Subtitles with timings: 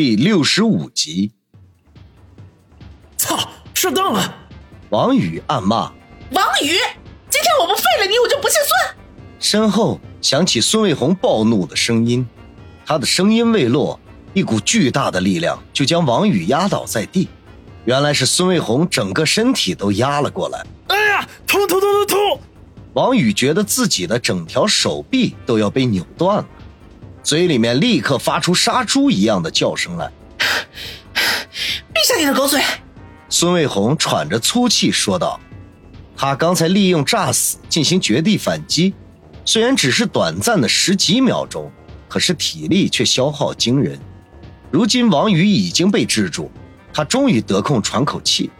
[0.00, 1.32] 第六十五集。
[3.16, 3.36] 操，
[3.74, 4.32] 上当了！
[4.90, 5.92] 王宇暗骂
[6.30, 6.68] ：“王宇，
[7.28, 8.96] 今天我不废了你，我就不姓孙。”
[9.40, 12.24] 身后响起孙卫红暴怒的声音，
[12.86, 13.98] 他的声音未落，
[14.34, 17.28] 一股巨大的力量就将王宇压倒在地。
[17.84, 20.64] 原来是孙卫红整个身体都压了过来。
[20.86, 22.40] 哎呀，痛痛痛痛痛！
[22.92, 26.46] 王宇觉得自己的整条手臂都要被扭断了。
[27.28, 30.10] 嘴里面立刻发出杀猪一样的叫声来，
[31.92, 32.58] 闭上你的狗嘴！
[33.28, 35.38] 孙卫红喘着粗气说道
[36.16, 38.94] ：“他刚才利用诈死进行绝地反击，
[39.44, 41.70] 虽然只是短暂的十几秒钟，
[42.08, 44.00] 可是体力却消耗惊人。
[44.70, 46.50] 如今王宇已经被制住，
[46.94, 48.50] 他终于得空喘口气。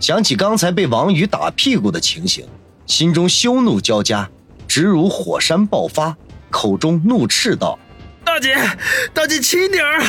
[0.00, 2.44] 想起刚才被王宇打屁股的情形，
[2.86, 4.28] 心中羞怒交加，
[4.66, 6.16] 直如火山爆发，
[6.50, 7.78] 口中怒斥道。”
[8.30, 8.56] 大姐，
[9.12, 10.00] 大姐轻点儿！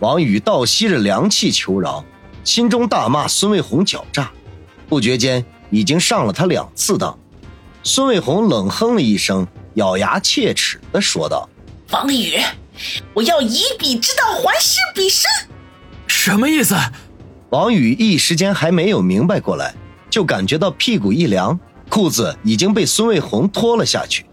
[0.00, 2.04] 王宇倒吸着凉气求饶，
[2.42, 4.28] 心中大骂孙卫红狡诈，
[4.88, 7.16] 不觉间已经上了他两次当。
[7.84, 11.48] 孙卫红冷哼了一声，咬牙切齿的说道
[11.92, 12.40] ：“王宇，
[13.14, 15.30] 我要以彼之道还施彼身。”
[16.08, 16.74] 什么意思？
[17.50, 19.72] 王宇一时间还没有明白过来，
[20.10, 21.56] 就感觉到屁股一凉，
[21.88, 24.26] 裤子已经被孙卫红脱了下去。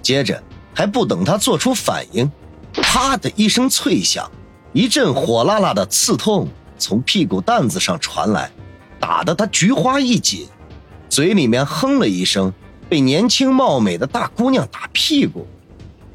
[0.00, 0.40] 接着
[0.72, 2.30] 还不等他做出反应。
[2.90, 4.30] 啪的一声脆响，
[4.72, 8.50] 一阵火辣辣的刺痛从屁股蛋子上传来，
[8.98, 10.48] 打得他菊花一紧，
[11.10, 12.50] 嘴里面哼了一声，
[12.88, 15.46] 被年轻貌美的大姑娘打屁股，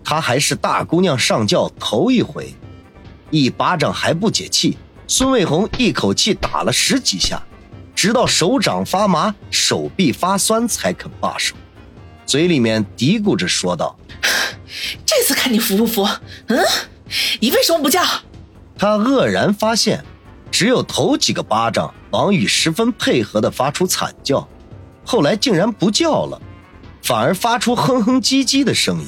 [0.04, 2.52] 他还是大姑娘上轿头一回，
[3.30, 7.40] 一巴掌还不解气，孙卫红一口气打了十几下，
[7.94, 11.54] 直到手掌发麻，手臂发酸才肯罢手，
[12.26, 13.96] 嘴里面嘀咕着说道。
[15.26, 16.06] 这次看你服不服？
[16.48, 16.60] 嗯，
[17.40, 18.02] 你为什么不叫？
[18.78, 20.04] 他愕然发现，
[20.52, 24.46] 只有头几个巴掌，王宇十分配合的发出惨叫，
[25.06, 26.42] 后来竟然不叫了，
[27.02, 29.08] 反而发出哼哼唧唧的声音，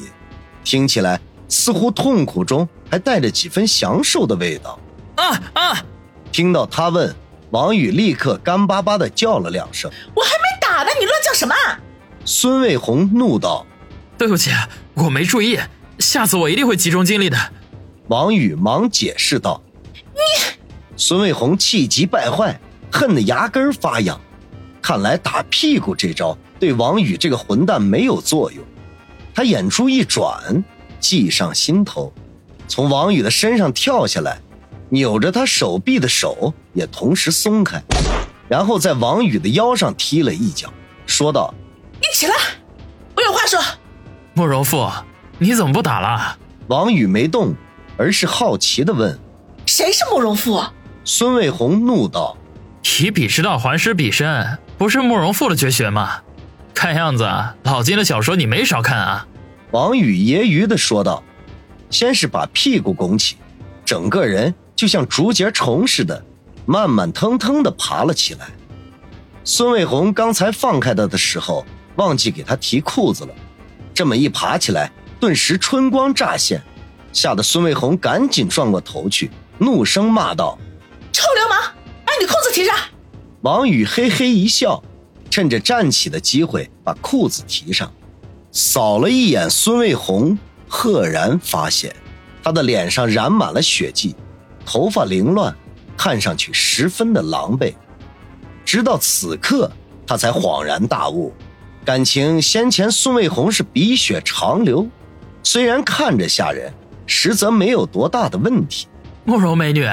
[0.64, 1.20] 听起来
[1.50, 4.78] 似乎痛苦中还带着几分享受的味道。
[5.16, 5.84] 啊啊！
[6.32, 7.14] 听到他问，
[7.50, 9.90] 王宇立刻干巴巴的叫了两声。
[10.14, 11.54] 我还没打呢，你乱叫什么？
[12.24, 13.66] 孙卫红怒道。
[14.18, 14.50] 对不起，
[14.94, 15.58] 我没注意，
[15.98, 17.36] 下次我一定会集中精力的。
[18.08, 19.62] 王宇忙解释道
[20.14, 20.20] ：“你……”
[20.96, 22.58] 孙卫红气急败坏，
[22.90, 24.20] 恨得牙根发痒。
[24.80, 28.64] 看来打屁股这招对王宇这个混蛋没有作用。
[29.34, 30.64] 他眼珠一转，
[31.00, 32.12] 计上心头，
[32.68, 34.40] 从王宇的身上跳下来，
[34.88, 37.82] 扭着他手臂的手也同时松开，
[38.48, 40.72] 然后在王宇的腰上踢了一脚，
[41.04, 41.52] 说道
[42.00, 42.34] ：“你起来，
[43.16, 43.60] 我有话说。”
[44.34, 44.88] 慕容复，
[45.38, 46.38] 你怎么不打了？
[46.68, 47.54] 王宇没动，
[47.96, 49.18] 而是好奇的问
[49.66, 50.62] ：“谁是慕容复？”
[51.04, 52.36] 孙卫红怒道
[53.00, 56.22] ：“以彼之道还施彼身，不是慕容复的绝学吗？
[56.74, 57.30] 看样子
[57.62, 59.26] 老金的小说你没少看啊。”
[59.72, 61.22] 王宇揶揄的说道
[61.90, 63.36] ：“先是把屁股拱起，
[63.84, 66.24] 整个人就像竹节虫似的，
[66.64, 68.48] 慢慢腾腾的爬了起来。
[69.44, 71.64] 孙卫红刚才放开他的时候，
[71.96, 73.34] 忘记给他提裤子了。”
[73.94, 76.62] 这么一爬起来，顿时春光乍现，
[77.12, 80.58] 吓得孙卫红赶紧转过头去，怒声骂道
[81.12, 81.58] ：“臭流氓，
[82.04, 82.76] 把你裤子提上！”
[83.42, 84.82] 王宇嘿嘿一笑，
[85.30, 87.90] 趁着站起的机会把裤子提上，
[88.52, 90.38] 扫了一眼孙卫红，
[90.68, 91.94] 赫然发现
[92.42, 94.14] 他的脸上染满了血迹，
[94.64, 95.56] 头发凌乱，
[95.96, 97.72] 看上去十分的狼狈。
[98.64, 99.70] 直到此刻，
[100.06, 101.32] 他才恍然大悟。
[101.84, 104.88] 感情先前孙卫红是鼻血长流，
[105.46, 106.74] 虽然看着吓人，
[107.06, 108.88] 实则没有多大的问题。
[109.24, 109.88] 慕容美女，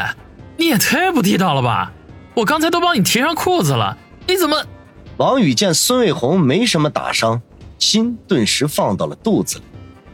[0.57, 1.93] 你也太不地道了吧！
[2.33, 3.95] 我刚才都帮你提上裤子了，
[4.27, 4.65] 你怎么？
[5.17, 7.39] 王宇见孙卫红没什么打伤，
[7.77, 9.63] 心顿时放到了肚子里，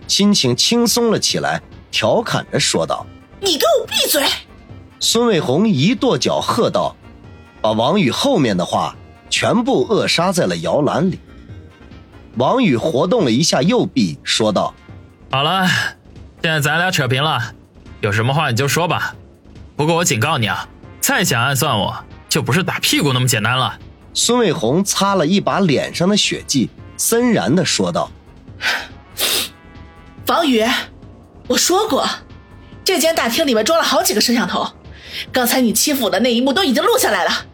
[0.07, 3.07] 心情轻松了起来，调侃着说道
[3.39, 4.21] ：“你给我闭嘴！”
[5.00, 6.94] 孙卫红一跺脚喝道，
[7.62, 8.94] 把王宇后面的话
[9.30, 11.18] 全部扼杀在了摇篮里。
[12.36, 14.74] 王宇活动了一下右臂，说道
[15.31, 15.67] ：“好了，
[16.41, 17.53] 现在咱俩扯平了，
[18.01, 19.15] 有什么话你就说吧。
[19.75, 20.67] 不过我警告你啊，
[20.99, 23.77] 再想暗算我，就不是打屁股那么简单了。”
[24.11, 28.09] 孙卫红擦了一把脸上的血迹，森然的说道
[30.25, 30.65] ：“王宇，
[31.47, 32.09] 我说过，
[32.83, 34.67] 这间大厅里面装了好几个摄像头，
[35.31, 37.45] 刚才你欺负我的那一幕都已经录下来了。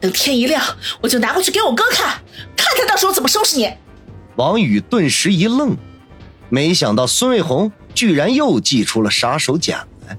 [0.00, 0.60] 等天一亮，
[1.00, 2.20] 我就拿过去给我哥看，
[2.56, 3.72] 看他到时候怎么收拾你。”
[4.34, 5.76] 王宇顿时一愣，
[6.50, 10.18] 没想到孙卫红居然又祭出了杀手锏来。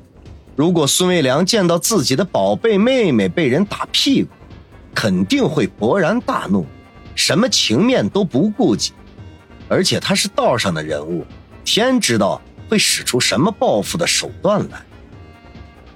[0.55, 4.29] 如果孙卫良见到自己的宝贝妹妹被人打屁股，
[4.95, 6.65] 肯定会勃然大怒，
[7.15, 8.93] 什么情面都不顾及。
[9.67, 11.25] 而且他是道上的人物，
[11.63, 14.81] 天知道会使出什么报复的手段来。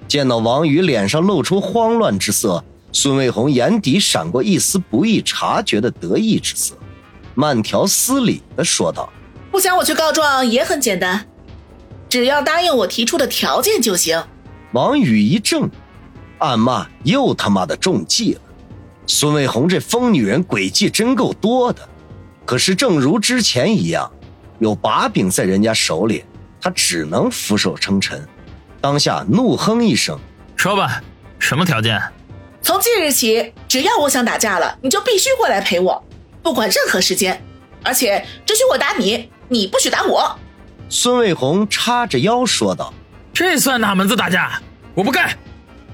[0.08, 6.76] 见到王宇脸上露出慌乱之色，孙卫红眼底闪过一丝不易察觉的得意之色，
[7.34, 9.12] 慢条斯理的说道
[9.56, 11.28] ：“不想我去告状也很简单，
[12.10, 14.22] 只要答应我提出的条件就行。”
[14.74, 15.70] 王宇一怔，
[16.40, 18.42] 暗骂：“又他妈的中计了！
[19.08, 21.88] 孙卫红这疯女人诡计真够多的。
[22.46, 24.12] 可是正如之前一样，
[24.60, 26.26] 有把柄在人家手里，
[26.60, 28.28] 他只能俯首称臣。
[28.82, 30.20] 当下怒哼一声
[30.58, 31.02] ：“说吧，
[31.40, 31.98] 什么条件？
[32.62, 36.04] 从即日起，只要我想打架了，你就必须过来陪我，
[36.44, 37.42] 不管任何时间，
[37.84, 40.36] 而且只许我打你，你不许打我。”
[40.90, 42.94] 孙卫红叉着腰说道。
[43.34, 44.62] 这算哪门子打架？
[44.94, 45.38] 我不干！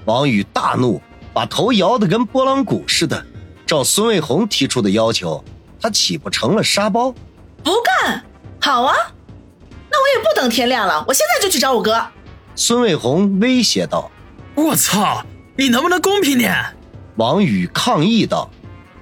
[0.05, 1.01] 王宇大怒，
[1.33, 3.25] 把头摇得跟拨浪鼓似的。
[3.65, 5.43] 照孙卫红提出的要求，
[5.81, 7.11] 他岂不成了沙包？
[7.63, 8.23] 不干！
[8.61, 8.95] 好啊，
[9.89, 11.99] 那我也不等天亮了，我现在就去找我哥。
[12.55, 14.11] 孙卫红威胁道
[14.53, 15.25] ：“我操，
[15.57, 16.55] 你能不能公平点？”
[17.17, 18.47] 王宇抗议道。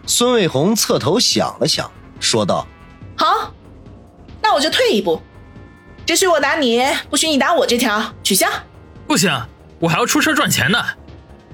[0.05, 1.91] 孙卫红侧头想了想，
[2.21, 2.65] 说道
[3.17, 3.53] ：“好，
[4.49, 5.21] 那我就退一步。”
[6.07, 8.47] 只许我打你，不许你打我，这条取消。
[9.05, 9.31] 不行，
[9.77, 10.83] 我还要出车赚钱呢，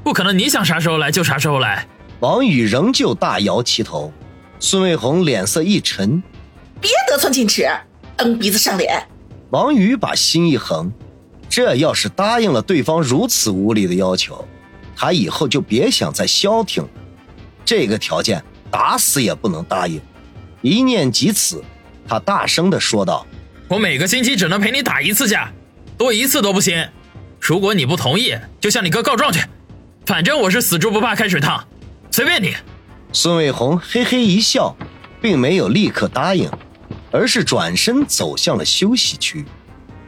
[0.02, 1.86] 不可能你想啥时候来就啥时候来。
[2.22, 4.14] 王宇仍旧大摇其头，
[4.58, 6.24] 孙卫红脸色一沉，
[6.80, 7.70] 别得寸进尺，
[8.16, 9.06] 蹬鼻子上脸。
[9.50, 10.90] 王宇把心一横，
[11.50, 14.48] 这要是答应了对方如此无理的要求，
[14.96, 16.90] 他以后就别想再消停了。
[17.66, 18.42] 这个条件
[18.72, 20.00] 打死也不能答应。
[20.62, 21.62] 一念及此，
[22.08, 23.26] 他大声的说道。
[23.68, 25.52] 我每个星期只能陪你打一次架，
[25.98, 26.88] 多一次都不行。
[27.40, 29.40] 如果你不同意，就向你哥告状去。
[30.06, 31.68] 反正我是死猪不怕开水烫，
[32.12, 32.54] 随便你。
[33.12, 34.76] 孙卫红嘿嘿一笑，
[35.20, 36.50] 并没有立刻答应，
[37.12, 39.44] 而是转身走向了休息区，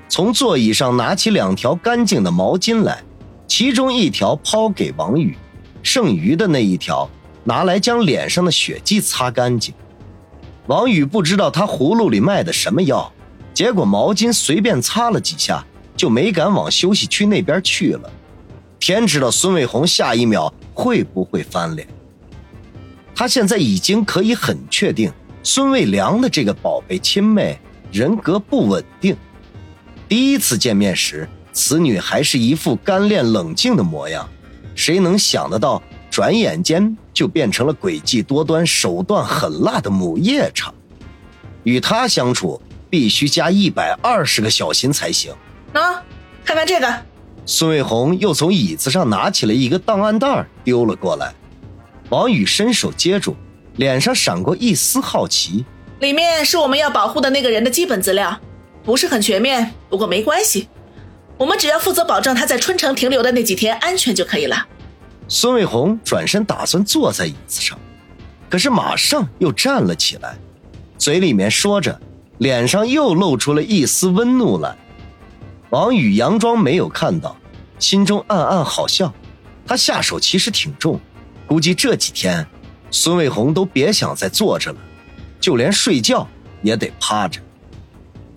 [0.08, 3.02] 从座椅上拿起两条干净的毛巾来，
[3.48, 5.36] 其中一条抛给王宇，
[5.82, 7.10] 剩余的那一条
[7.44, 9.74] 拿来将脸上的血迹擦干净。
[10.68, 13.12] 王宇不知道他葫芦里卖的什么药。
[13.54, 15.66] 结果毛巾随便擦了几下，
[15.96, 18.10] 就没敢往休息区那边去了。
[18.80, 21.88] 天知道孙卫红下一秒会不会翻脸。
[23.16, 25.12] 他现在已经可以很确定，
[25.42, 27.60] 孙卫良的这个宝贝亲妹
[27.92, 29.18] 人格不稳定。
[30.08, 34.30] 第一次见面时，此女还是一副干练冷静的模样，
[34.76, 35.82] 谁能想得到，
[36.18, 40.74] 转眼间就变成了诡计多端、手段狠辣的母夜叉。
[41.62, 42.60] 与他相处。
[42.90, 45.34] 必须加一百二十个小心才行。
[45.74, 46.02] 啊，
[46.46, 46.88] 看看这个。
[47.46, 51.34] 孙卫红又从椅子上拿起了一个档案袋，丢了过来。
[52.08, 53.36] 王宇伸手接住，
[53.76, 55.66] 脸上闪过一丝好奇。
[56.00, 58.40] 里面是我们要保护的那个人的基本资料，
[58.86, 60.70] 不是很全面，不过没关系，
[61.38, 64.66] 我们只要负责保证他在春城停留的那几天安全就可以了。
[65.28, 67.78] 孙卫红转身打算坐在椅子上，
[68.50, 70.38] 可是马上又站了起来，
[70.98, 72.00] 嘴里面说着。
[72.40, 74.78] 脸上又露出了一丝温怒来，
[75.72, 77.36] 王宇佯装没有看到，
[77.80, 79.12] 心中暗暗好笑。
[79.66, 81.00] 他下手其实挺重，
[81.48, 82.46] 估计这几天
[82.92, 84.78] 孙卫红都别想再坐着了，
[85.40, 86.28] 就连睡觉
[86.62, 87.42] 也得趴着。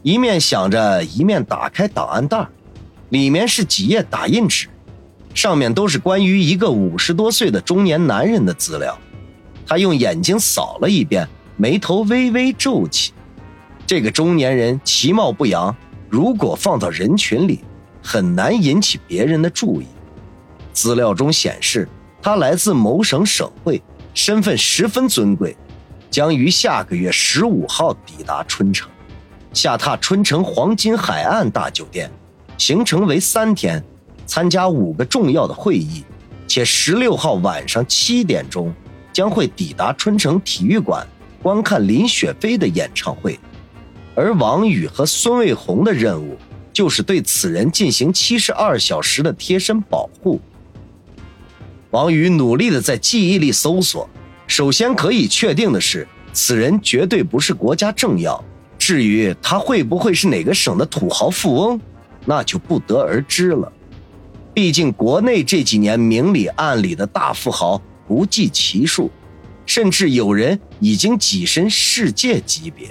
[0.03, 2.49] 一面想着，一面打开档案袋，
[3.11, 4.67] 里面是几页打印纸，
[5.35, 8.99] 上面都是关于一个五十多岁的中年男人的资料。
[9.67, 13.13] 他用眼睛扫了一遍，眉头微微皱起。
[13.87, 15.75] 这个中年人其貌不扬，
[16.09, 17.61] 如果放到人群里，
[18.03, 19.87] 很难引起别人的注意。
[20.73, 21.89] 资料中显示，
[22.23, 23.83] 他来自某省省会，
[24.15, 25.57] 身份十分尊贵，
[26.11, 28.89] 将于下个月十五号抵达春城，
[29.53, 32.11] 下榻春城黄金海岸大酒店，
[32.59, 33.83] 行程为三天，
[34.31, 36.05] 参加五个重要的会议，
[36.47, 38.73] 且十六号晚上七点钟
[39.13, 41.05] 将会抵达春城体育馆，
[41.43, 43.37] 观看林雪飞的演唱会。
[44.15, 46.37] 而王宇和孙卫红的任务
[46.73, 50.41] 就是对此人进行七十二小时的贴身保护。
[51.91, 54.09] 王宇努力的在记忆力搜索，
[54.47, 58.45] 首先可以确定的是，此人绝对不是国家政要。
[58.79, 61.81] 至于他会不会是哪个省的土豪富翁，
[62.25, 63.73] 那就不得而知了。
[64.53, 69.11] 毕竟国内这几年明里暗里的大富豪不计其数，
[69.65, 72.89] 甚至有人已经跻身世界级别。